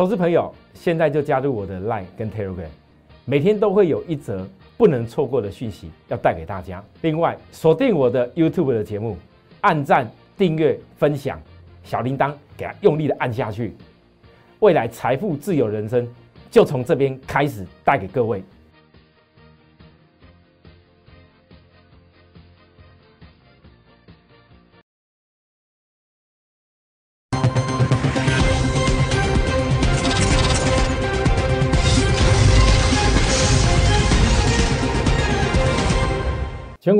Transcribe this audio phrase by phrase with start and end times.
[0.00, 2.64] 投资朋友，现在就加入我的 Line 跟 Telegram，
[3.26, 6.82] 每天都会有一则不能错过的讯息要带给大家。
[7.02, 9.14] 另外，锁定我的 YouTube 的节目，
[9.60, 11.38] 按赞、订阅、分享，
[11.84, 13.74] 小铃铛给它用力的按下去。
[14.60, 16.08] 未来财富自由人生
[16.50, 18.42] 就从这边开始带给各位。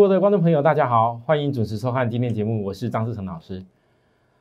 [0.00, 3.62] 国的观众朋友，大家好，欢迎准时收看今天节目，我是张志成老师。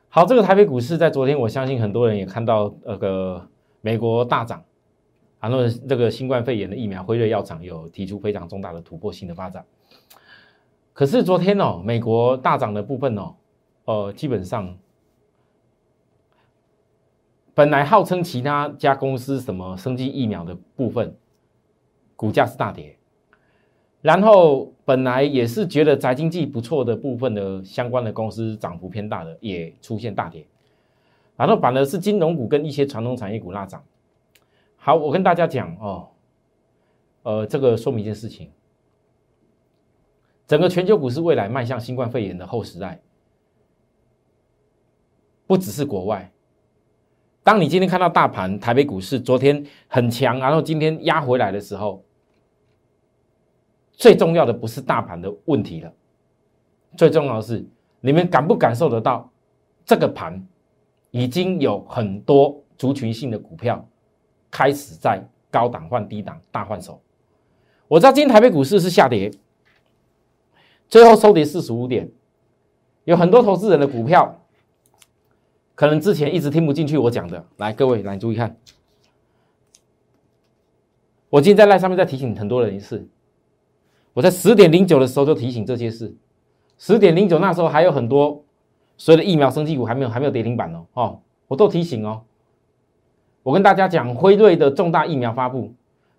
[0.08, 3.46] 好，这个台北股市在昨天，我相信很多人也看到那个
[3.82, 4.64] 美国大涨，
[5.38, 9.62] 然后这个新冠肺炎的疫苗辉瑞药厂有提出非常重大的突破性的发展。
[10.94, 13.34] 可是昨天哦，美国大涨的部分哦，
[13.84, 14.74] 呃，基本上
[17.52, 21.14] 本来号称其他家公司什么生技疫苗的部分，
[22.16, 22.96] 股价是大跌。
[24.02, 30.46] 然后本来也是觉得宅经济不错的部分的相关的公司涨幅偏大的也出现大跌，
[31.36, 33.84] 然后反而是金融股跟一些传统产业股拉涨。
[34.76, 36.08] 好，我跟大家讲哦，
[37.24, 38.50] 呃，这个说明一件事情，
[40.46, 42.98] 整个全球股市未来迈向新冠肺炎的后时代，
[45.46, 46.32] 不只是国外。
[47.42, 52.02] 当你今天看到大盘台北股市昨天很强，然后今天压回来的时候。
[54.00, 55.92] 最重要的不是大盘的问题了，
[56.96, 57.62] 最重要的是
[58.00, 59.30] 你们感不感受得到，
[59.84, 60.42] 这个盘
[61.10, 63.86] 已经有很多族群性的股票
[64.50, 66.98] 开始在高档换低档大换手。
[67.88, 69.30] 我知道今天台北股市是下跌，
[70.88, 72.10] 最后收跌四十五点，
[73.04, 74.40] 有很多投资人的股票
[75.74, 78.56] 可能之前一直听不进去我讲的，来各位来注意看，
[81.28, 83.06] 我今天在赖上面再提醒很多人一次。
[84.12, 86.14] 我在十点零九的时候就提醒这些事，
[86.78, 88.42] 十点零九那时候还有很多
[88.96, 92.22] 所有的疫苗升级股还没有还没有跌停板哦，哦，我都提醒哦。
[93.42, 95.72] 我跟大家讲，辉瑞的重大疫苗发布，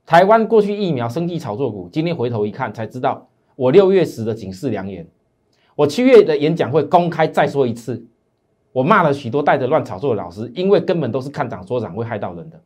[0.06, 5.06] 台湾过去疫苗升级炒作股，今天回头一看才知道，我六月时的警示良言，
[5.76, 8.04] 我七月的演讲会公开再说一次，
[8.72, 12.60] 我骂了许多带着乱炒作的老师，因为根本都是看涨说涨会害到人的，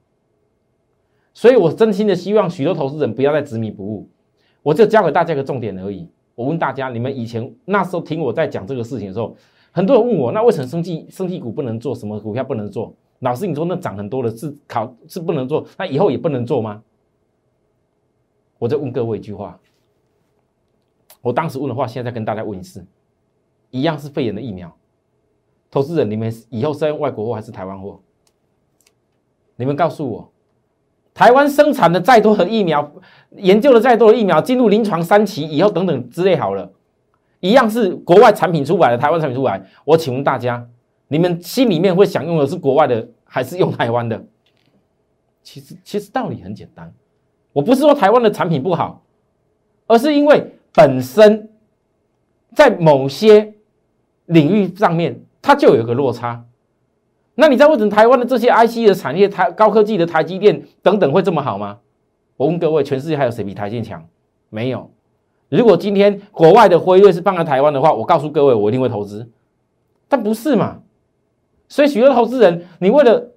[1.33, 4.07] 所以我真心的希望许多投资人不要再执迷不悟。
[4.65, 6.09] 我就教给大家一个重点而已。
[6.33, 9.37] 我问大家，你们以前那时候听我在讲这个事情的时候，
[9.71, 11.93] 很多人问我，那为什么生技生技股不能做？
[11.93, 12.91] 什么股票不能做？
[13.19, 16.81] 老师，你说那涨很多的是考是不能做，那以后也不能做吗？
[18.57, 19.59] 我再问各位一句话，
[21.21, 22.83] 我当时问的话，现在跟大家问一次，
[23.69, 24.75] 一样是肺炎的疫苗，
[25.69, 28.01] 投资人，你们以后是用外国货还是台湾货？
[29.57, 30.31] 你们告诉我。
[31.15, 32.91] 台湾生产的再多的疫苗，
[33.37, 36.69] 研究了再多的疫苗，进入临床三期以后等等之类好了，
[37.39, 39.65] 一样是国外产品出来的，台湾产品出来。
[39.85, 40.67] 我请问大家，
[41.07, 44.21] 你们心里面会想用的是国外的，还是用台湾的？
[45.41, 46.93] 其实其实道理很简单，
[47.53, 49.01] 我不是说台湾的产品不好，
[49.87, 51.49] 而是因为本身
[52.53, 53.53] 在某些
[54.25, 56.43] 领域上面，它就有一个落差。
[57.35, 61.79] 那你知道为什么台湾的这些 IC 的产业、台高科技的台积电等等会这么好吗？
[62.37, 64.07] 我问各位，全世界还有谁比台积电强？
[64.49, 64.89] 没有。
[65.49, 69.29] 如果今天国外的辉瑞是放在台湾的话，我告诉各位，我一定会投资。
[70.07, 70.81] 但不是嘛？
[71.67, 73.31] 所以许多投资人，你为了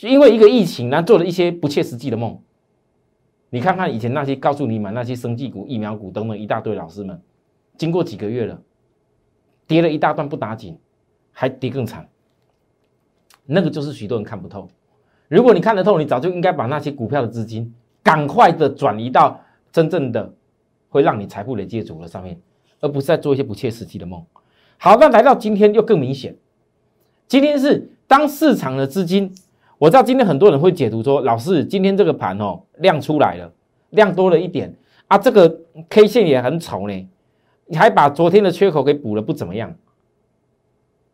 [0.00, 2.38] 因为一个疫情呢，做了一些不切实际的梦。
[3.50, 7.20] 你看看以前那些告诉你买那些生技股、疫苗股等等一大堆老师们，
[7.76, 8.60] 经过几个月了，
[9.66, 10.78] 跌了一大段不打紧，
[11.32, 12.08] 还跌更惨。
[13.50, 14.68] 那个就是许多人看不透。
[15.28, 19.40] 如果你看得透，你早就应该把那些股票的资金赶快的转移到
[19.72, 20.30] 真正的
[20.90, 22.38] 会让你财富累积的组合上面，
[22.80, 24.22] 而不是在做一些不切实际的梦。
[24.76, 26.36] 好，那来到今天又更明显。
[27.26, 29.34] 今天是当市场的资金，
[29.78, 33.50] 我知道今天很多人会解读说，老师今天这个盘哦量出来了，
[33.90, 34.74] 量多了一点
[35.06, 37.08] 啊，这个 K 线也很丑呢，
[37.66, 39.74] 你还把昨天的缺口给补了，不怎么样。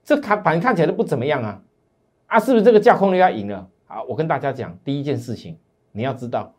[0.05, 1.61] 这看盘看起来都不怎么样啊。
[2.27, 3.69] 啊，是不是这个架空力要赢了？
[3.87, 5.57] 好，我跟大家讲，第一件事情
[5.93, 6.53] 你要知道，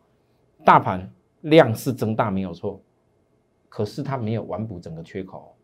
[0.64, 2.80] 大盘量是增大没有错，
[3.68, 5.54] 可是它没有完补整个缺口。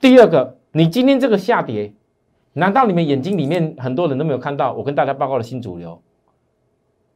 [0.00, 1.92] 第二个，你今天这个下跌，
[2.54, 4.72] 难道你们眼睛里面很多人都没有看到？
[4.72, 6.02] 我跟大家报告的新主流，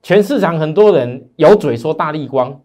[0.03, 2.61] 全市场很多人有嘴说大力光，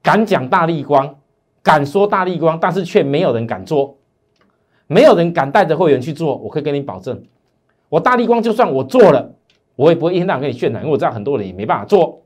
[0.00, 1.18] 敢讲大力光，
[1.62, 3.98] 敢说大力光，但是却没有人敢做。
[4.86, 7.22] 没有人敢带着会员去做，我可以跟你保证，
[7.88, 9.34] 我大力光就算我做了，
[9.76, 12.20] 我也不会一天到晚跟你渲染，因为我知道很多人也没办法做。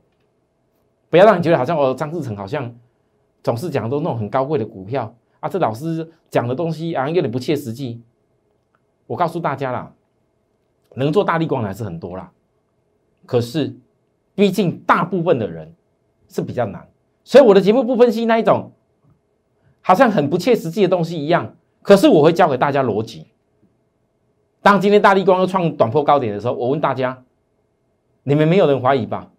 [1.09, 2.71] 不要让你觉得好像我张志成好像
[3.41, 8.01] 总是讲都那种很高贵的股票啊，这老师讲的东西啊有点不切实际。
[9.07, 9.91] 我告诉大家啦，
[10.93, 12.31] 能做大力光的还是很多啦，
[13.25, 13.75] 可是
[14.35, 15.73] 毕竟大部分的人
[16.27, 16.87] 是比较难，
[17.23, 18.71] 所以我的节目不分析那一种
[19.81, 21.55] 好像很不切实际的东西一样。
[21.89, 23.25] 可是我会教给大家逻辑。
[24.61, 27.23] 当今天大力光又创短破高点的时候，我问大家，
[28.21, 29.31] 你们没有人怀疑吧？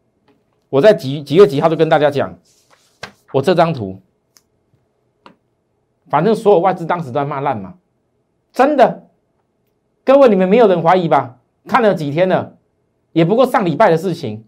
[0.68, 2.36] 我在几几月几号就跟大家讲，
[3.32, 4.00] 我这张图，
[6.08, 7.74] 反正所有外资当时都在骂烂嘛，
[8.52, 9.04] 真的，
[10.04, 11.36] 各位你们没有人怀疑吧？
[11.68, 12.56] 看了几天了，
[13.12, 14.44] 也不过上礼拜的事情，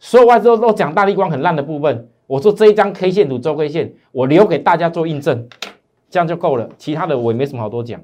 [0.00, 5.48] 所有外资都都讲大力光很烂的部分，我说这一张 K 线图周 K 线，我留给大家做印证。
[6.10, 8.02] 这样就够了，其他的我也没什么好多讲。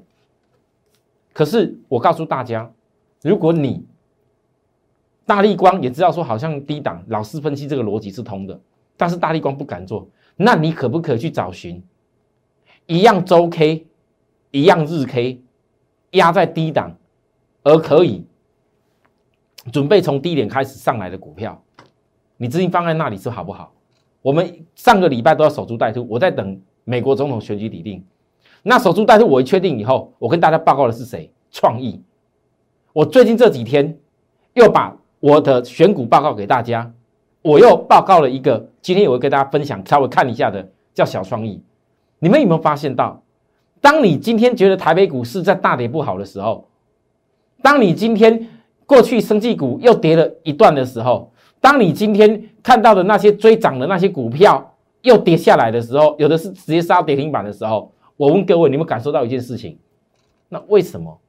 [1.33, 2.71] 可是我告诉大家，
[3.21, 3.85] 如果你
[5.25, 8.59] 大力光也知道说好像低档，老师分析这个逻辑是通的，
[8.95, 10.07] 但是大力光不敢做，
[10.37, 11.83] 那你可不可以去找寻
[12.85, 13.85] 一样周 K、
[14.51, 15.41] 一样日 K
[16.11, 16.95] 压在低档，
[17.63, 18.25] 而可以
[19.71, 21.61] 准备从低点开始上来的股票？
[22.37, 23.73] 你资金放在那里是好不好？
[24.21, 26.61] 我们上个礼拜都要守株待兔，我在等。
[26.89, 28.01] 美国总统选举底定，
[28.63, 31.29] 那守株待兔，我一确定以后，我跟大家报告的是谁？
[31.51, 32.01] 创意。
[32.93, 33.99] 我最近这几天
[34.53, 36.89] 又把我的选股报告给大家，
[37.41, 41.61] 我又报告了一个，今天我会跟大家分享，稍微看一下的，叫小创意。
[42.19, 43.21] 你们有没有发现到，
[43.81, 46.69] 当你今天觉得台北股市在大跌不好的时候，
[47.61, 48.47] 当你今天
[48.85, 54.73] 过去生技股又跌了一段的时候，当你今天看到的那些追涨的那些股票。
[55.01, 59.77] 又跌下来的时候，有的是直接杀跌停板的时候，我问各位，你们感受到一件事情？
[60.49, 61.19] 那为什么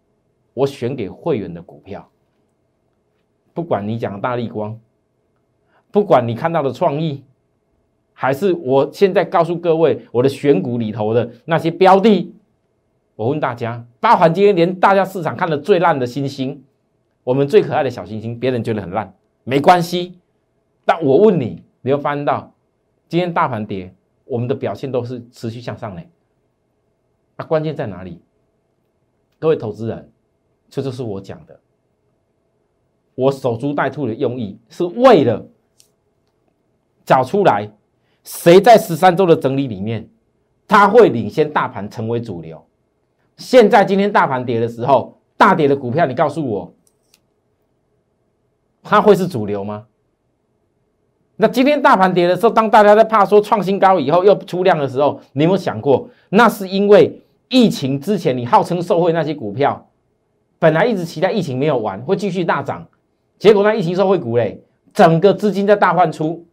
[0.54, 2.08] 我选给会员的股票，
[3.52, 4.78] 不管你讲大力光，
[5.90, 7.22] 不管你看到的创意，
[8.12, 12.32] 还是我现在告诉各位我的选股里头的那些标的，
[13.16, 16.62] 我问大家，包含今天连大家市场看的最烂的星星，
[17.22, 19.14] 我们最可爱的小星星，别人觉得很烂，
[19.44, 20.18] 没关系，
[20.84, 22.52] 但我问你，你会发现到。
[23.08, 23.94] 今天大盘跌，
[24.24, 26.08] 我们的表现都是持续向上嘞。
[27.36, 28.20] 那关键在哪里？
[29.38, 30.12] 各位投资人，
[30.68, 31.58] 这就是我讲的。
[33.14, 35.44] 我守株待兔的用意，是为了
[37.04, 37.68] 找出来
[38.22, 40.08] 谁在十三周的整理里面，
[40.66, 42.64] 他会领先大盘成为主流。
[43.36, 46.74] 现在今天大盘跌的时候，大跌的股票，你告诉我，
[48.82, 49.86] 它会是主流吗？
[51.40, 59.88] 那今天大盘跌的时候，当大家在怕说创新高以后又出量的时候，你有没有想过，那是因为疫情之前你号称受惠那些股票，
[60.58, 62.84] 本来一直期待疫情没有完会继续大涨，
[63.38, 64.60] 结果那疫情受惠股嘞，
[64.92, 66.44] 整个资金在大换出，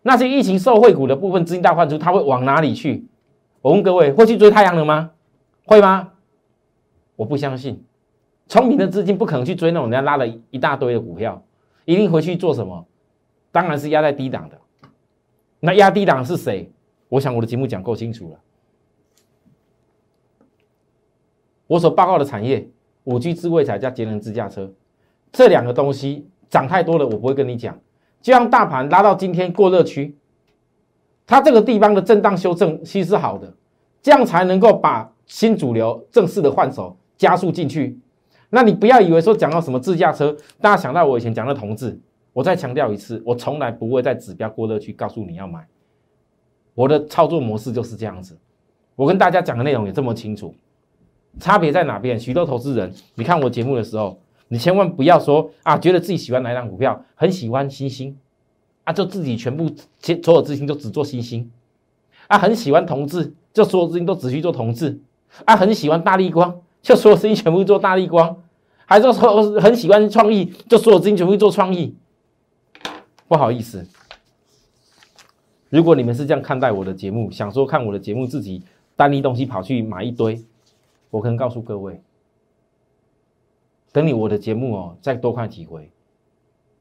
[0.00, 3.06] 那些疫情受惠股的部分资金大换出，它会往哪里去？
[3.60, 5.10] 我问各位，会去追太阳能吗？
[5.66, 6.08] 会吗？
[7.16, 7.84] 我不相信，
[8.48, 11.42] 聪明的资金不可能去追那种人家拉了一大堆的股票，
[11.84, 12.86] 一定回去做什么？
[13.54, 14.58] 当然是压在低档的，
[15.60, 16.68] 那压低档是谁？
[17.08, 18.38] 我想我的节目讲够清楚了。
[21.68, 22.68] 我所报告的产业，
[23.04, 24.72] 五 G 智慧彩加节能自驾车，
[25.30, 27.78] 这两个东西涨太多了，我不会跟你讲。
[28.20, 30.18] 就让大盘拉到今天过热区，
[31.24, 33.54] 它这个地方的震荡修正其实是好的，
[34.02, 38.00] 这样才能够把新主流正式的换手加速进去。
[38.50, 42.00] 那你不要以为说讲到什么自驾车，大家想到我以前讲的同志。
[42.34, 45.66] 我再强调一次，我从来不会在指标过热区告诉你要买，
[46.74, 48.36] 我的操作模式就是这样子。
[48.96, 50.52] 我跟大家讲的内容也这么清楚，
[51.38, 52.18] 差别在哪边？
[52.18, 58.18] 许多投资人，你看我节目的时候，你千万不要说啊，觉得自己喜欢哪张股票，很喜欢星星
[58.82, 59.70] 啊，就自己全部
[60.22, 61.50] 所有资金都只做星星
[62.26, 65.00] 啊，很喜欢同志，就所有资金都只去做同志
[65.44, 68.36] 啊，很喜欢大力光，就所有资金全部做大力光，
[68.86, 71.96] 还是说很喜欢创意，就所有资金全部做创意。
[73.26, 73.86] 不好意思，
[75.70, 78.62] 如果你们是这样看待我的节目，想说看我的节目自己
[78.94, 80.44] 单一东西跑去买一堆，
[81.10, 82.00] 我可能告诉各位，
[83.92, 85.90] 等你我的节目哦再多看几回，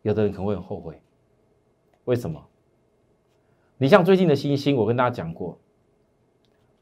[0.01, 1.01] 有的人可能会很后悔。
[2.05, 2.45] 为什么？
[3.77, 5.57] 你像最近的新兴，我跟大家讲过，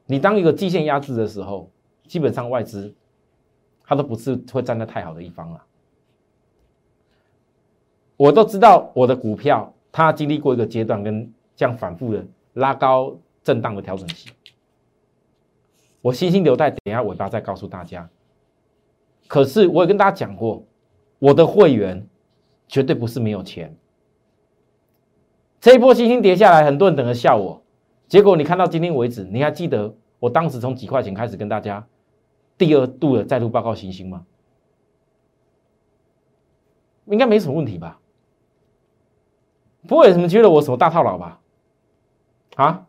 [0.07, 1.69] 你当一个季线压制的时候，
[2.07, 2.93] 基本上外资
[3.83, 5.63] 它都不是会站在太好的一方了。
[8.21, 12.23] 我都知道我的股票，它经历过一个阶段，跟这样反复的
[12.53, 14.29] 拉高震荡的调整期。
[16.03, 18.07] 我星星留待等一下尾巴再告诉大家。
[19.27, 20.63] 可是我也跟大家讲过，
[21.17, 22.07] 我的会员
[22.67, 23.75] 绝对不是没有钱。
[25.59, 27.63] 这一波星星跌下来，很多人等着笑我，
[28.07, 31.87] 结果你看到今天为止，你还记得我当时从几块钱开始跟大家
[32.55, 34.27] 第二度的再度报告星星吗？
[37.05, 37.97] 应该没什么问题吧？
[39.91, 41.41] 不会有什么觉得我什么大套牢吧？
[42.55, 42.87] 啊？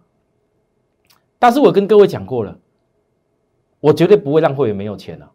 [1.41, 2.57] 但是我跟各位讲过了，
[3.81, 5.33] 我绝对不会让会员没有钱了。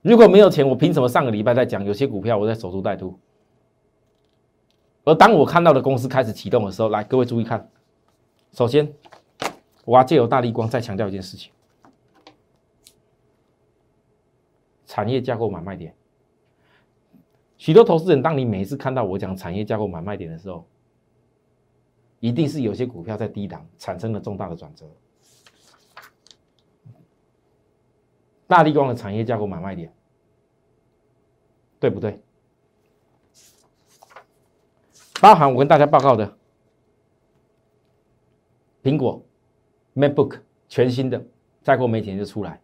[0.00, 3.18] 如果没有钱，我凭什么上个礼拜在讲有些股票我在守株待兔？
[5.02, 7.68] 而当我看到的公司开始启动的时候，来，各位注意看。
[8.52, 8.94] 首先，
[9.84, 11.50] 我要借由大力光再强调一件事情：
[14.86, 15.92] 产业架构买卖点。
[17.58, 20.66] 许多投资人，当你每一次看到我讲产业架构买卖点的时候，
[22.20, 24.86] 一定是有些股票在低档产生了重大的转折。
[28.46, 29.92] 大力光的产业架构买卖点，
[31.78, 32.22] 对不对？
[35.20, 36.38] 包含我跟大家报告的
[38.84, 39.20] 苹果
[39.96, 41.22] MacBook 全新的，
[41.60, 42.60] 再过没几天就出来。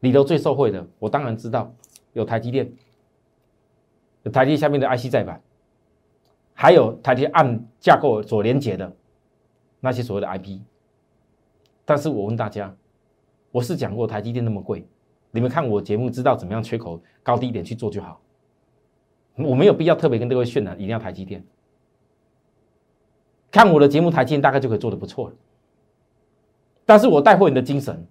[0.00, 1.72] 里头最受惠的，我当然知道
[2.14, 2.72] 有台积电，
[4.28, 5.40] 台积下面的 IC 载板，
[6.52, 8.94] 还有台积按架构所连接的
[9.80, 10.60] 那些所谓的 IP。
[11.84, 12.76] 但是我问大家，
[13.50, 14.86] 我是讲过台积电那么贵，
[15.30, 18.20] 你们看我节目知道怎么样缺口高低点去做就好，
[19.36, 21.42] 我没有必要特别跟各位渲染一定要台积电。
[23.50, 25.34] 看我的节目，台积电大概就可以做的不错了。
[26.84, 28.06] 但是我带货你的精神，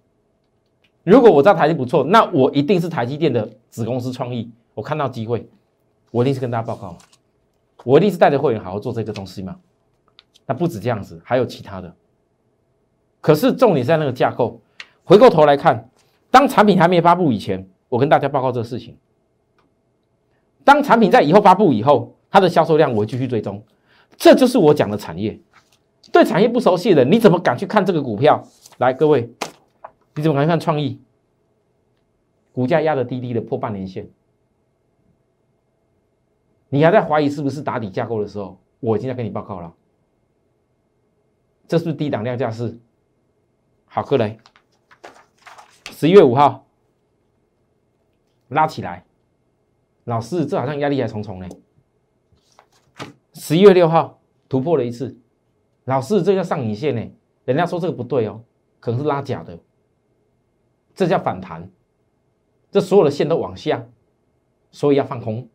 [1.02, 4.50] 如果我知道台积不错，那我一定是台积电的子公司创意。
[4.74, 5.48] 我看到机会，
[6.10, 6.96] 我一定是跟大家报告，
[7.84, 9.56] 我一定是带着会员好好做这个东西嘛。
[10.46, 11.94] 那不止这样子，还有其他的。
[13.20, 14.60] 可是重点在那个架构。
[15.04, 15.90] 回过头来看，
[16.30, 18.96] 当产品还没发布以前，我跟大家报告这个事情。
[20.62, 23.60] 当产品在以后发布以后，它的销售量我继续追踪。
[24.16, 25.40] 这就是我讲的产业，
[26.12, 28.46] 对产业不熟悉的，你怎么敢去看这个股票？
[28.78, 29.32] 来，各位，
[30.14, 31.00] 你怎么敢去看创意？
[32.52, 34.08] 股价压的低低的，破半年线，
[36.70, 39.74] 你还在怀疑是不是打底架构的时候，我已经在跟你报告了。
[41.68, 42.80] 这是不是低档量价是？
[43.86, 44.38] 好，各位，
[45.90, 46.64] 十一月五号
[48.48, 49.04] 拉起来，
[50.04, 51.48] 老师，这好像压力还重重呢。
[53.34, 55.18] 十一月六号突破了一次，
[55.84, 57.12] 老师，这叫上影线呢？
[57.44, 58.44] 人家说这个不对哦，
[58.78, 59.58] 可能是拉假的，
[60.94, 61.68] 这叫反弹，
[62.70, 63.84] 这所有的线都往下，
[64.70, 65.48] 所以要放空。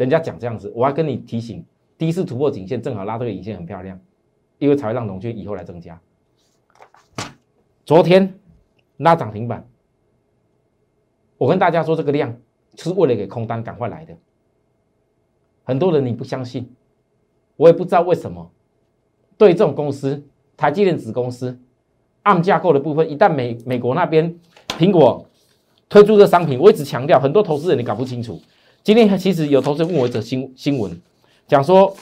[0.00, 1.62] 人家讲这样子，我要跟你提醒，
[1.98, 4.00] 第一次突破颈线正好拉这个影线很漂亮，
[4.56, 6.00] 因为才会让龙军以后来增加。
[7.84, 8.32] 昨天
[8.96, 9.68] 拉涨停板，
[11.36, 12.34] 我跟大家说这个量
[12.74, 14.16] 就是为了给空单赶快来的，
[15.64, 16.74] 很多人你不相信。
[17.56, 18.50] 我也不知道为什么，
[19.36, 20.26] 对这种公司，
[20.56, 21.60] 台积电子公司，
[22.22, 24.34] 按架构的部分，一旦美美国那边
[24.78, 25.26] 苹果
[25.90, 28.40] 推出这商品，我一直强调，很多投资人你搞不清楚。
[28.82, 30.98] 今天其实有同事问我一则新新闻，
[31.46, 31.94] 讲说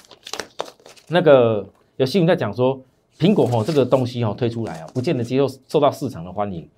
[1.09, 2.81] 那个有新闻在讲说，
[3.19, 6.69] 苹果哦这个东西哦推出来啊，不见得接受受到市场的欢迎。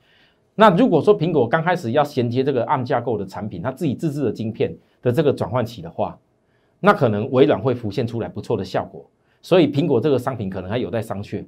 [0.55, 6.19] 那如果说苹果刚开始要衔接这个暗架构的产品，它自己自制的晶片的这个转换期的话，
[6.81, 9.05] 那可能微软会浮现出来不错的效果，
[9.43, 11.45] 所以苹果这个商品可能还有待商榷。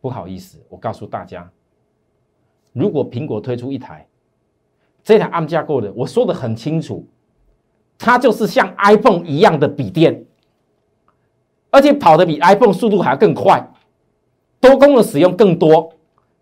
[0.00, 1.48] 不好意思，我告诉大家，
[2.72, 4.08] 如果苹果推出一台
[5.04, 7.06] 这台 ARM 架构的，我说的很清楚，
[7.98, 10.24] 它就是像 iPhone 一样的笔电，
[11.70, 13.66] 而且跑得比 iPhone 速度还要更快，
[14.60, 15.94] 多功能使用更多，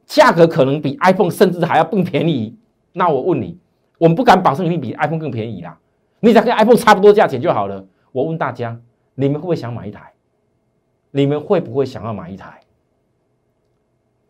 [0.06, 2.56] 价格可能比 iPhone 甚至还要更便宜。
[2.92, 3.58] 那我问你，
[3.98, 5.78] 我们不敢保证一定比 iPhone 更便宜啦。
[6.20, 7.86] 你只要跟 iPhone 差不多价钱就好了。
[8.12, 8.80] 我问大家，
[9.14, 10.12] 你们会不会想买一台？
[11.10, 12.60] 你们会不会想要买一台？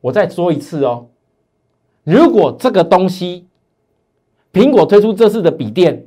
[0.00, 1.08] 我再说一次哦，
[2.04, 3.46] 如果这个东西，
[4.52, 6.06] 苹果推出这次的笔电，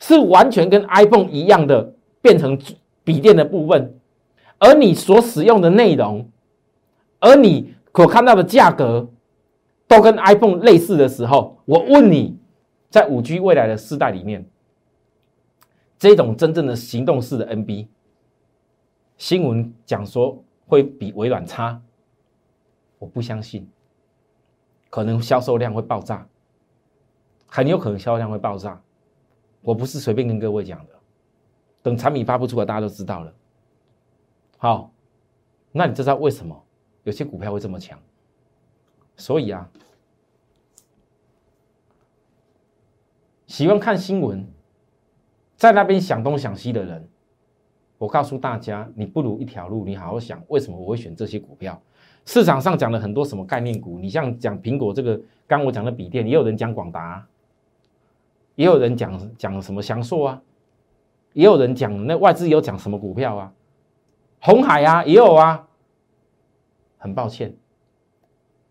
[0.00, 2.58] 是完全跟 iPhone 一样的变成
[3.04, 3.98] 笔电的部分，
[4.58, 6.30] 而你所使用的内容，
[7.20, 9.08] 而你所看到的价格，
[9.86, 12.38] 都跟 iPhone 类似的时候，我问你，
[12.90, 14.48] 在五 G 未来的世代里面。
[15.98, 17.88] 这种真正的行动式的 NB，
[19.16, 21.82] 新闻讲说会比微软差，
[23.00, 23.68] 我不相信，
[24.90, 26.24] 可能销售量会爆炸，
[27.48, 28.80] 很有可能销售量会爆炸，
[29.60, 30.92] 我不是随便跟各位讲的，
[31.82, 33.32] 等产品发布出来，大家都知道了。
[34.56, 34.90] 好，
[35.72, 36.64] 那你知道为什么
[37.04, 37.98] 有些股票会这么强？
[39.16, 39.68] 所以啊，
[43.46, 44.46] 喜欢看新闻，
[45.56, 47.08] 在那边想东想西的人，
[47.98, 51.80] 我告诉大家，你不如一条路，你好好想，为什么我会选这些股票？
[52.24, 57.26] 市场上讲了很多什么概念股，你像讲苹果这个，刚我讲的笔电，也有人讲广达，
[58.58, 60.42] 也有人讲讲什么翔硕啊，
[61.32, 63.52] 也有人讲那外资有讲什么股票啊，
[64.40, 65.64] 红海啊也有啊。
[66.96, 67.54] 很抱歉，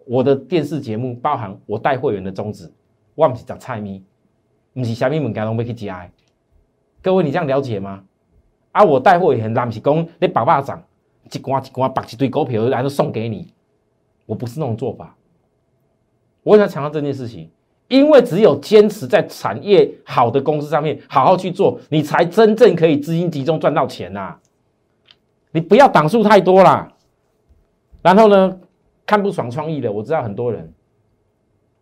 [0.06, 2.70] 我的电视节目包含我带会员的宗旨，
[3.16, 4.04] 我不是找菜咪，
[4.74, 6.12] 不是虾米物件拢要去加。
[7.02, 8.04] 各位，你这样了解吗？
[8.74, 10.84] 啊，我带会员，那不是讲你爸爸涨，
[11.32, 13.54] 一罐一罐，把一堆股票然后送给你，
[14.26, 15.16] 我不是那种做法。
[16.44, 17.50] 我想强调这件事情？
[17.88, 24.38] 因为只有坚持在产业好的公司上面好好去做，你才真正可以资金集中赚到钱呐。
[25.52, 26.92] 你不要挡数太多啦。
[28.02, 28.60] 然后呢，
[29.06, 30.74] 看不爽创意的，我知道很多人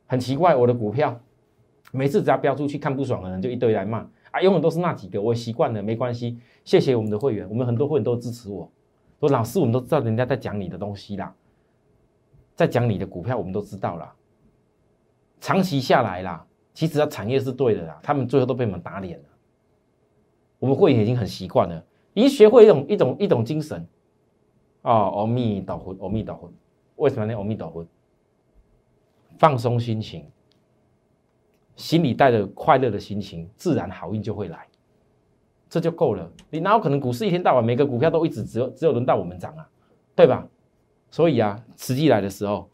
[0.08, 1.20] 很奇怪，我的股票
[1.92, 4.00] 每次只要标出去看不爽的人就一堆来骂
[4.32, 8.70] 啊，永远都是那几个，我习惯了，没关系，谢谢我们的会员，我们很多会员都支持我，
[9.20, 11.34] 说老师，我们都知道人家在讲你的东西啦，
[12.56, 14.14] 在讲你的股票，我们都知道了，
[15.46, 19.26] 长期下来啦，其实啊产业是对的啦，他们最后都被我们打脸了，
[20.58, 21.86] 我们会已经很习惯了，
[22.16, 23.88] 已经学会一种一种一种精神。
[24.82, 26.52] 哦，阿弥陀佛，阿弥陀佛，
[26.96, 27.38] 为什么呢？
[27.38, 27.86] 阿弥陀佛，
[29.38, 30.26] 放松心情，
[31.76, 34.68] 心里带着快乐的心情，自然好运就会来，
[35.70, 36.28] 这就够了。
[36.50, 39.70] 你哪有可能股市一天到晚每个股票都一直只有只有轮到我们涨啊？
[40.16, 40.48] 对吧？
[41.12, 42.68] 所以啊，时机来的时候，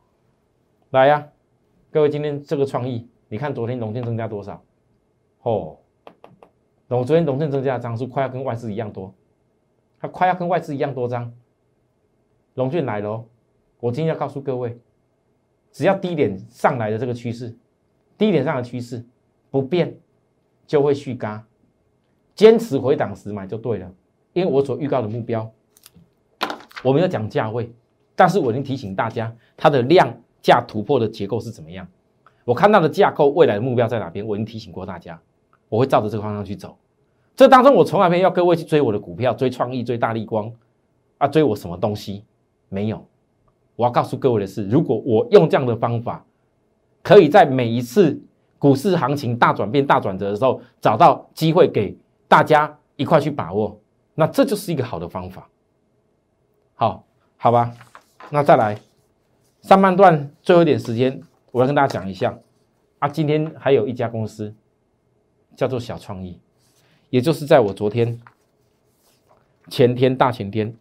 [0.92, 1.28] 来呀，
[1.94, 4.64] 各位，今天这个创意，你看昨天融券增加多少？
[5.42, 5.78] 哦，
[6.88, 9.14] 我昨天融券增加的张数快要跟外资一样多，
[10.00, 11.34] 它快要跟外资一样多张。
[12.54, 13.26] 龙俊来喽！
[13.82, 14.80] 我今天要告诉各位，
[15.74, 17.54] 只要低点上来的这个趋势，
[18.18, 19.06] 低点上的趋势
[19.50, 19.94] 不变，
[20.66, 21.46] 就会续嘎，
[22.36, 23.94] 坚持回档时买就对了。
[24.32, 25.52] 因为我所预告的目标，
[26.86, 27.70] 我没有讲价位，
[28.16, 31.88] 但是我已经提醒大家，它的量价突破的结构是怎么样。
[32.44, 35.20] 我看到的架构未来的目标在哪边，我已经提醒过大家，
[35.70, 36.78] 我会照着这个方向去走。
[37.36, 40.52] 这当中我从来没有要各位去追我的股票，追创意，追大力光，
[41.18, 42.24] 啊，追我什么东西？
[42.70, 43.06] 没有，
[43.76, 46.26] 我要告诉各位的是，如果我用这样的方法，
[47.02, 48.22] 可以在每一次
[48.60, 53.80] 股市行情大转变、大转折的时候，找到机会给大家一块去把握，
[54.16, 55.48] 那这就是一个好的方法。
[56.76, 57.04] 好，
[57.38, 57.74] 好吧，
[58.30, 58.78] 那再来
[59.62, 61.22] 上半段最后一点时间，
[61.52, 62.38] 我要跟大家讲一下
[63.00, 64.54] 啊，今天还有一家公司
[65.56, 66.40] 叫做小创意，
[67.10, 68.20] 也就是在我昨天、
[69.70, 70.76] 前天、大前天。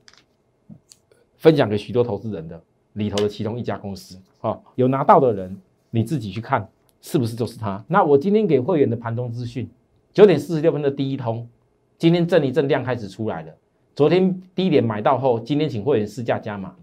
[1.37, 2.63] 分享给许多投资人的
[2.93, 5.57] 里头的其中一家公司，啊，有拿到的人
[5.89, 6.69] 你自己去看
[7.01, 7.83] 是不是就是他？
[7.89, 9.67] 那我今天给会员的盘中资讯，
[10.13, 11.49] 九点四十六分的第一通，
[11.97, 13.55] 今天震一震量开始出来了。
[13.95, 16.77] 昨天低点买到后，今天请会员试价加码，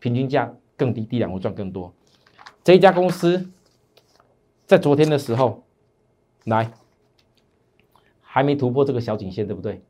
[0.00, 1.92] 平均价更低，低两会赚更多。
[2.62, 3.50] 这一家公司
[4.66, 5.64] 在昨天的时候
[6.44, 6.72] 来
[8.20, 9.82] 还没突破这个小颈线，对不对？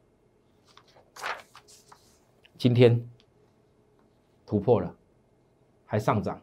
[2.57, 3.09] 今天。
[4.47, 4.95] 突破了，
[5.87, 6.41] 还上涨，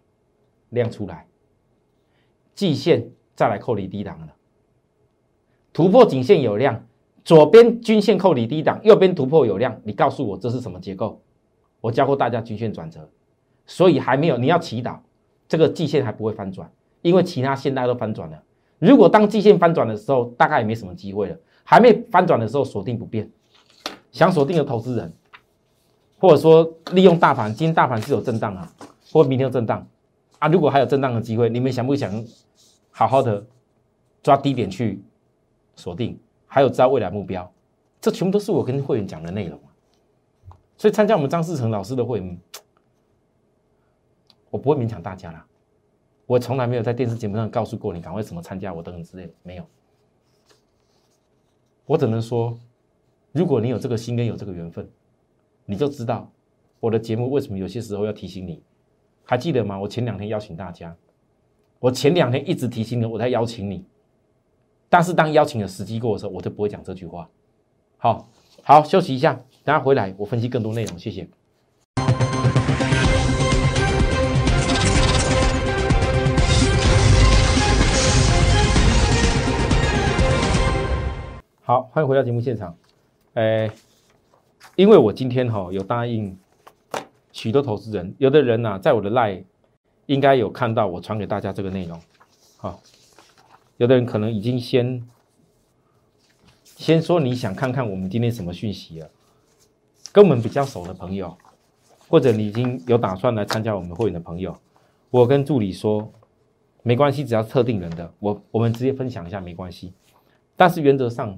[0.69, 1.27] 量出来，
[2.55, 4.33] 季线再来扣离低档了，
[5.71, 6.87] 突破颈线有量，
[7.23, 11.21] 左边均线扣离低档，右边突破有量，你告诉我这是什么结构？
[11.79, 13.07] 我教过大家均线转折，
[13.65, 14.97] 所以还没有，你要祈祷
[15.47, 16.69] 这个季线还不会翻转，
[17.01, 18.43] 因为其他线大家都翻转了。
[18.79, 21.37] 如果当季线翻转的时候，大概也没什么机会了。
[21.63, 23.29] 还没翻转的时候，锁定不变，
[24.11, 25.13] 想锁定的投资人。
[26.19, 28.71] 或者说利用大盘，今天大盘是有震荡啊，
[29.11, 29.87] 或明天有震荡
[30.39, 30.47] 啊。
[30.47, 32.23] 如果还有震荡的机会，你们想不想
[32.91, 33.43] 好好的
[34.21, 35.03] 抓低点去
[35.75, 36.19] 锁定？
[36.45, 37.49] 还有知道未来目标，
[38.01, 39.57] 这全部都是我跟会员讲的内容。
[40.77, 42.37] 所以参加我们张世成老师的会员，
[44.51, 45.43] 我不会勉强大家啦。
[46.27, 49.65] 我从来没有在电视节目上告诉过你赶快什么参加我等等之类的，没有。
[51.87, 52.55] 我只能说，
[53.31, 54.87] 如果你有这个心跟有这个缘分。
[55.63, 56.29] 你就知道
[56.81, 58.61] 我的节目为什么有些时候要提醒你，
[59.23, 59.79] 还记得吗？
[59.79, 60.93] 我前两天邀请大家，
[61.79, 63.85] 我前两天一直提醒你，我在邀请你，
[64.89, 67.29] 但是当邀请的时机过的时候，我就不会讲这句话。
[67.97, 68.27] 好，
[68.63, 69.33] 好，休息一下，
[69.63, 71.29] 等下回来我分析更多内容，谢谢。
[81.93, 82.77] 欢迎回到节目现场，
[83.33, 83.69] 哎。
[84.77, 86.37] 因为我今天哈有答应
[87.33, 89.43] 许多投资人，有的人呢在我的 line
[90.05, 91.99] 应该有看到我传给大家这个内容，
[92.55, 92.79] 好，
[93.75, 95.05] 有的人可能已经先
[96.63, 99.09] 先说你想看看我们今天什么讯息了，
[100.13, 101.35] 跟我们比较熟的朋友，
[102.07, 104.55] 或者你已经有打算来参加我们会员的朋友，
[105.09, 106.09] 我跟助理说，
[106.83, 109.91] 没关系，只要特定人的，我我们直接分享一下没关系，
[110.55, 111.37] 但是原则上，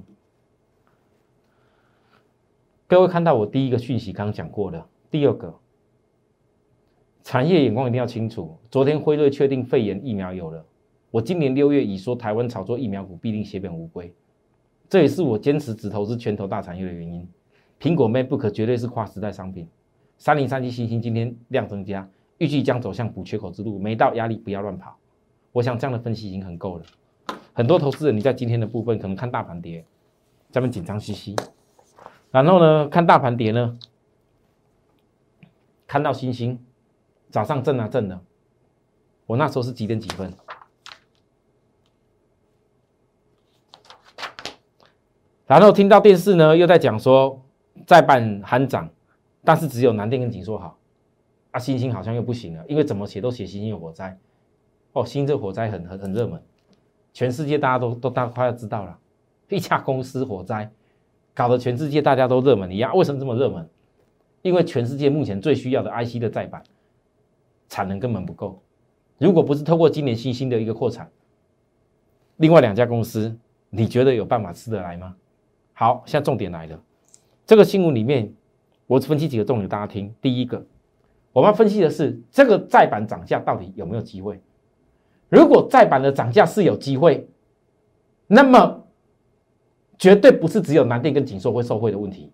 [2.94, 5.52] 各位看到我第一个讯息刚刚讲过的，第二个。
[7.24, 8.56] 产业眼光一定要清楚。
[8.70, 10.64] 昨天辉瑞确定肺炎疫苗有了，
[11.10, 14.14] 我今年六月已说台湾炒作疫苗股必定血本无归，
[14.88, 17.28] 这也是我坚持只投资全投大产业的原因。
[17.80, 19.66] 苹果 MacBook 绝对是跨时代商品。
[20.16, 24.96] 三零三七星星今天量增加，预计将走向补缺口之路，没到压力不要乱跑。
[25.50, 26.84] 我想这样的分析已经很够了。
[27.54, 29.84] 很多投资人你在今天的部分可能看大盘跌，
[30.52, 31.34] 咱们紧张兮兮，
[32.34, 33.78] 然后呢看大盘跌呢，
[35.86, 36.58] 看到星星。
[37.30, 38.20] 早上震啊震的，
[39.26, 40.32] 我那时候是几点几分？
[45.46, 47.42] 然后听到电视呢，又在讲说
[47.86, 48.88] 再办喊涨，
[49.42, 50.78] 但是只有南电跟景说好，
[51.50, 54.16] 啊，星星好像又不行了，因为怎么写都写星星有火灾，
[54.92, 56.40] 哦，星这火灾很很很热门，
[57.12, 58.96] 全世界大家都都大快要知道了，
[59.48, 60.70] 一家公司火灾，
[61.34, 63.68] 搞得全世界大家都热门一样，为什么这么热门？
[64.42, 66.62] 因为全世界目前最需要的 IC 的再版。
[67.66, 68.62] 产能根本不够，
[69.18, 71.10] 如果不是透过今年新兴的一个扩产，
[72.36, 73.34] 另外两家公司，
[73.70, 75.16] 你觉得有办法吃得来吗？
[75.72, 76.80] 好，现在重点来了，
[77.46, 78.32] 这个新闻里面，
[78.86, 80.14] 我分析几个重点，大家听。
[80.20, 80.64] 第一个，
[81.32, 84.38] 我们要分析的是这个再版涨价到底有没有机会？
[85.30, 87.26] 如果再版的涨价是有机会，
[88.26, 88.83] 那么
[89.98, 92.30] 绝对不是只有南电跟锦硕会受惠的问题。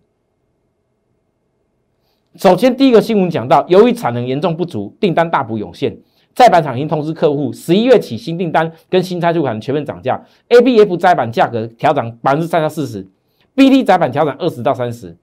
[2.35, 5.97] 首先，第一个新闻讲到，由于产能严重不足，订单大幅涌现，
[6.33, 13.05] 再版厂已经通知客户，十一月起新订单跟新拆出款全面涨价，A B F 载板价格调涨百分之三到四十
[13.53, 15.17] ，B D 载板调整二十到三十。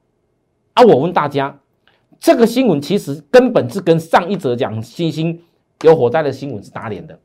[0.74, 1.58] 啊，我问大家，
[2.20, 5.40] 这个新闻其实根本是跟上一则讲新兴
[5.82, 7.18] 有火灾的新闻是打脸的。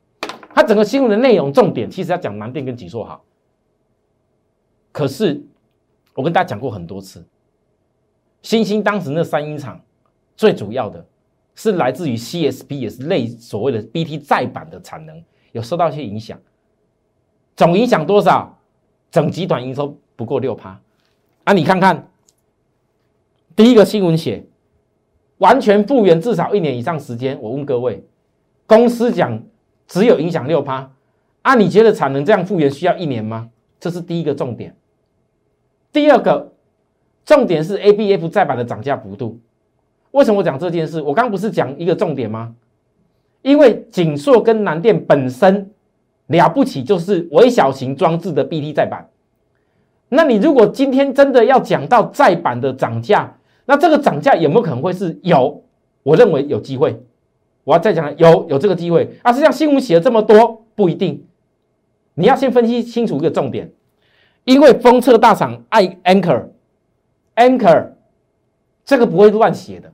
[0.54, 3.22] 它整个新闻的内容重点其实要讲南电跟锦硕好，
[4.94, 5.42] 可是
[6.14, 7.26] 我跟大家讲过很多次。
[8.42, 9.80] 新兴当时那三英厂，
[10.36, 11.04] 最主要的
[11.56, 16.38] 是来自于 CSP，也是类所谓的 BT 再版的产能有受到一些影响，
[17.56, 18.56] 总影响多少？
[19.10, 20.80] 整集团营收不过六趴
[21.42, 21.52] 啊！
[21.52, 22.08] 你看看
[23.56, 24.44] 第一个新闻写
[25.38, 28.04] 完全复原至少一年以上时间，我问各位，
[28.66, 29.42] 公司讲
[29.88, 30.90] 只有影响六趴
[31.42, 31.56] 啊？
[31.56, 33.50] 你觉得产能这样复原需要一年吗？
[33.80, 34.76] 这是第一个重点，
[35.94, 36.50] 第二个。
[37.24, 39.40] 重点是 A B F 再版的涨价幅度。
[40.10, 41.00] 为什么我讲这件事？
[41.00, 42.54] 我刚不是讲一个重点吗？
[43.40, 45.70] 因为景硕跟南电本身
[46.26, 49.08] 了不起，就是微小型装置的 B T 再版。
[50.10, 55.62] 那你如果今天真的要讲到再版的涨价，那这个涨价有没有可能会是有？
[56.02, 57.00] 我认为有机会。
[57.64, 59.16] 我要再讲，有有这个机会。
[59.22, 61.24] 啊，实际上新闻写了这么多，不一定。
[62.12, 63.72] 你要先分析清楚一个重点，
[64.44, 66.46] 因为封测大厂爱 Anchor。
[67.36, 67.88] Anchor，
[68.84, 69.92] 这个不会乱写的，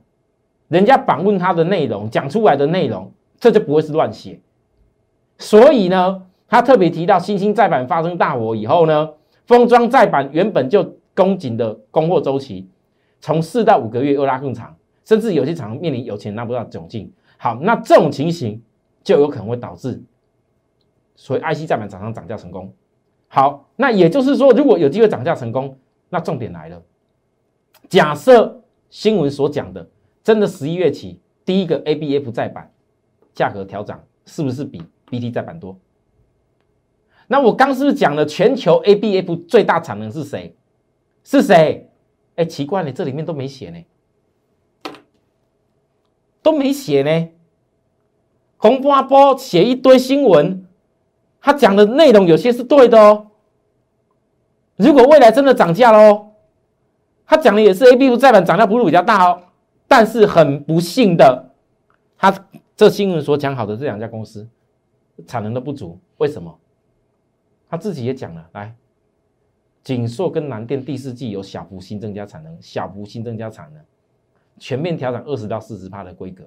[0.67, 4.39] 人家访问他的内容讲出来的内容，这就不会是乱写。
[5.39, 9.09] 所以呢，他特别提到新兴再版发生大火以后呢，
[9.47, 12.69] 封装再版原本就供紧的供货周期，
[13.19, 17.11] 从四到五个月又拉更长，甚至有些厂面临有钱拿不到窘境。
[17.37, 18.61] 好，那这种情形
[19.03, 19.99] 就有可能会导致
[21.15, 22.71] 所以 IC 再版厂商涨价成功。
[23.33, 25.77] 好，那也就是说，如果有机会涨价成功，
[26.09, 26.83] 那重点来了。
[27.87, 29.89] 假设新闻所讲的
[30.21, 32.69] 真的，十一月起第一个 A B F 再版
[33.33, 35.79] 价格调涨，是不是比 B T 再版多？
[37.27, 40.53] 那我刚是不是讲了全球 A B F 最大产能是谁？
[41.23, 41.89] 是谁？
[42.35, 44.91] 哎，奇怪了，这里面都没写呢，
[46.41, 47.29] 都没写呢。
[48.57, 50.67] 洪波波写一堆新闻，
[51.41, 53.27] 他讲的内容有些是对的哦。
[54.77, 56.27] 如果未来真的涨价喽？
[57.25, 59.41] 他讲的也是 A B 股再版涨价幅度比较大哦，
[59.87, 61.51] 但是很不幸的，
[62.17, 64.47] 他这新闻所讲好的这两家公司
[65.25, 66.59] 产能都不足，为什么？
[67.69, 68.75] 他自己也讲了，来，
[69.81, 73.81] 锦硕跟南电第四季有小幅新增加产能，小幅新增加产能，
[74.57, 76.43] 全面调整二十到四十帕的规格，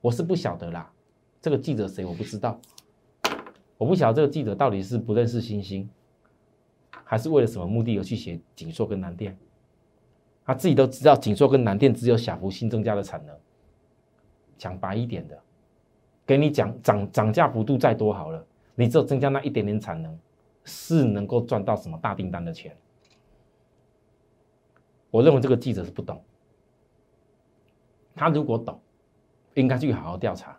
[0.00, 0.90] 我是不晓得啦，
[1.40, 2.58] 这个记者谁我不知道，
[3.78, 5.88] 我不晓得这个记者到底是不认识星星。
[7.06, 9.36] 还是为了什么目的而去写锦硕跟南电？
[10.44, 13.36] 他自己都知道，锦硕跟南电只有小幅新增加的产能。
[14.56, 15.38] 讲白一点的，
[16.24, 20.18] 给你讲涨涨价幅度再多好了，你只有增加那一点点产能，
[20.64, 22.74] 是能够赚到什么大订单的钱？
[25.10, 26.22] 我认为这个记者是不懂，
[28.14, 28.80] 他如果懂，
[29.54, 30.58] 应该去好好调查。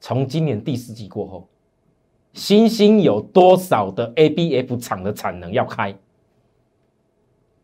[0.00, 1.48] 从今年第四季过后，
[2.34, 5.96] 新兴有多少的 ABF 厂的产能要开？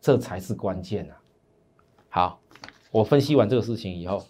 [0.01, 1.21] 这才是关键啊！
[2.09, 2.41] 好，
[2.91, 4.25] 我分析完这个事情以后，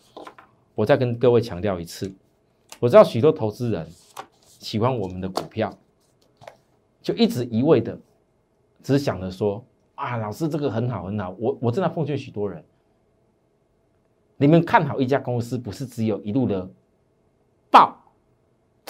[0.74, 2.12] 我再跟各位强调一次。
[2.81, 3.87] 我知道许多投资人
[4.44, 5.72] 喜欢我们的股票，
[7.03, 7.96] 就一直一味的
[8.83, 9.62] 只想着说
[9.94, 11.37] 啊，老师这个很好很好。
[11.38, 12.64] 我我正在奉劝许多人，
[14.38, 16.68] 你们看好一家公司，不是只有一路的
[17.70, 17.99] 报，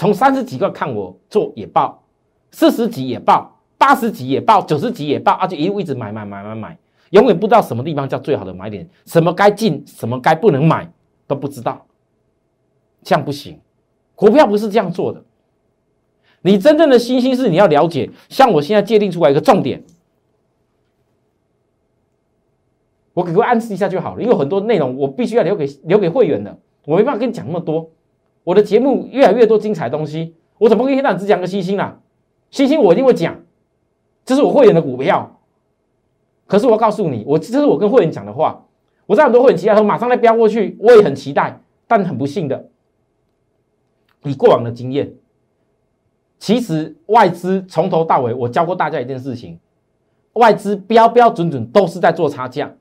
[0.00, 2.02] 从三十几个看我做也爆，
[2.52, 3.54] 四十几也爆。
[3.76, 6.78] 八十几也爆，九十几也爆，而且一路一直买买买买买，
[7.10, 10.90] 永远不知道什么地方叫最好的买点，什么该进，什么该不能买
[11.26, 11.84] 都不知道，
[13.02, 13.60] 这样不行。
[14.14, 15.22] 股票不是这样做的。
[16.40, 19.84] 你真正的信心是你要了解，像我现在界定出来一个重点，
[23.12, 27.90] 我给各位暗示一下就好了，因为很多内容我必须要留给留给会员的，我没办法跟你讲那么多。
[28.44, 32.00] 我的节目越来越多精彩东西，我怎么跟你讲只讲个星星啦？
[32.50, 33.40] 星星我一定会讲。
[34.24, 35.40] 这是我会员的股票，
[36.46, 38.64] 可是我告诉你，我这是我跟会员讲的话。
[39.06, 42.68] 我知道很多会员期待说马上再飙过去，我也很期待，但很不幸的，
[44.22, 45.12] 以过往的经验，
[46.38, 49.58] 其实外资从头到尾，我教过大家一件事情：
[50.34, 52.72] 外资标标准准都是在做差价。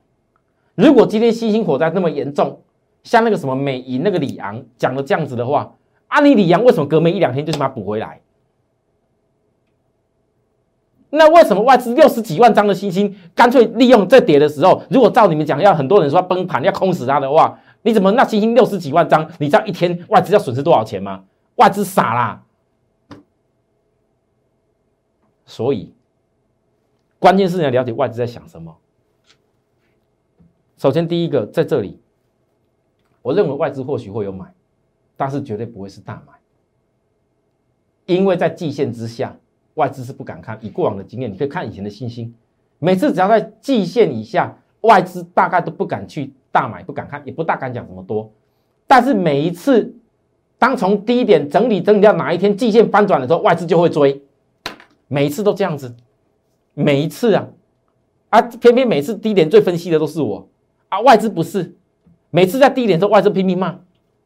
[0.76, 2.60] 如果今天星星火灾那么严重，
[3.02, 5.74] 像那个什么美银那个李昂讲的这样子的话，
[6.08, 8.20] 啊，你李昂为什么隔没一两天就把它补回来？
[11.12, 21.24] 那为什么外资六十几万张的新兴，干脆利用这跌的时候，如果照你们讲，要很多人说崩盘要空死它的话，你怎么那新兴六十几万张，你知道一天外资要损失多少钱吗？
[21.56, 22.42] 外资傻啦！
[25.44, 25.92] 所以，
[27.18, 28.76] 关键是你要了解外资在想什么。
[30.76, 31.98] 首先，第一个在这里，
[33.22, 34.46] 我认为外资或许会有买，
[35.16, 36.32] 但是绝对不会是大买，
[38.06, 39.36] 因为在季线之下。
[39.74, 42.34] 外资是不敢看，以过往的经验，你可以看以前的信心，
[42.80, 48.30] 每次只要在季线以下，外资大概都不敢去大买，不敢看，也不大敢讲这么多。
[48.86, 49.94] 但是每一次，
[50.58, 54.20] 当从低点整理整理到哪一天季线翻转的时候，外资就会追，
[55.06, 55.94] 每一次都这样子，
[56.74, 57.48] 每一次啊，
[58.30, 60.46] 啊，偏偏每次低点最分析的都是我
[60.88, 61.74] 啊，外资不是，
[62.30, 63.80] 每次在低点的时候外资拼命骂，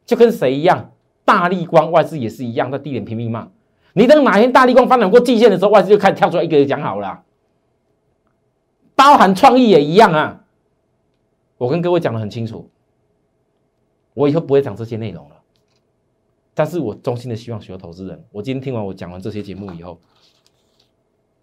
[0.05, 0.91] 就跟谁一样，
[1.25, 3.49] 大力光外资也是一样，在低点拼命骂。
[3.93, 7.23] 你等哪天大力光翻转过季线的时候，外资就开始跳出来一个个讲好了，
[8.95, 10.45] 包含创意也一样啊。
[11.57, 12.69] 我跟各位讲的很清楚，
[14.13, 15.35] 我以后不会讲这些内容了。
[16.53, 19.99] 但是我衷心的希望所有投资人，我今天听完我讲完这些节目以后，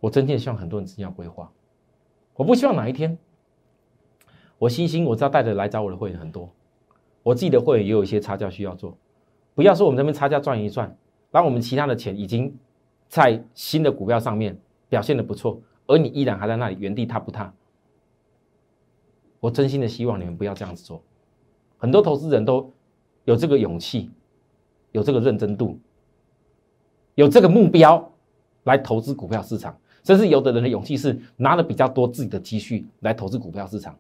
[0.01, 1.51] 我真心的希望很多人自己要规划。
[2.35, 3.19] 我不希望哪一天，
[4.63, 6.49] 我星星我知道带着来找我的会员很多，
[7.25, 8.97] 我自己的会员也有一些差价需要做，
[9.57, 10.97] 不要说我们这边差价赚一赚。
[11.33, 12.57] 然后我们其他的钱已经
[13.09, 14.57] 在新的股票上面
[14.89, 17.53] 表现的不错，而你依然还在那里原地踏不踏。
[19.41, 21.03] 我真心的希望你们不要这样子做。
[21.77, 22.73] 很多投资人都
[23.25, 24.13] 有这个勇气，
[24.93, 25.77] 有这个认真度，
[27.17, 28.13] 有这个目标
[28.63, 29.77] 来投资股票市场。
[30.05, 33.99] 甚至有的人的勇气是拿了比较多自己的积蓄来投资股票市场。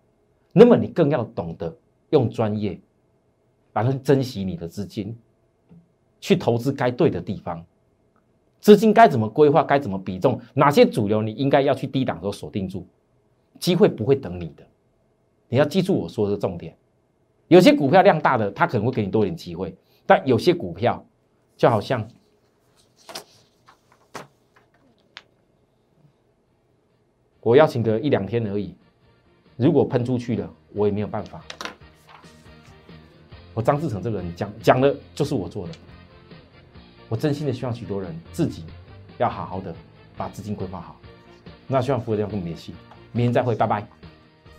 [0.53, 1.75] 那么你更要懂得
[2.11, 2.79] 用专业，
[3.73, 5.17] 反正珍惜你的资金。
[6.25, 7.67] 去投资该对的地方，
[8.61, 12.87] 资金该怎么规划，该怎么比重，哪些主流你应该要去低档都锁定住，
[13.59, 14.65] 机会不会等你的，
[15.49, 16.77] 你要记住我说的重点。
[17.49, 19.75] 有些股票量大的，它可能会给你多点机会，
[20.07, 21.05] 但有些股票
[21.57, 22.09] 就好像
[27.41, 28.77] 我邀请个一两天而已，
[29.57, 31.41] 如果喷出去了，我也没有办法。
[33.55, 35.75] 我张志成这个人讲讲的就是我做的。
[37.09, 38.65] 我真心的希望许多人自己
[39.19, 39.75] 要好好的
[40.17, 40.97] 把资金规划好。
[41.67, 42.75] 那希望服务员跟我们联系，
[43.13, 44.02] 明天再会，拜拜。